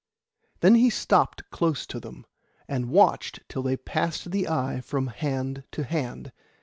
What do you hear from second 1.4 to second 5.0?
close to them, and watched till they passed the eye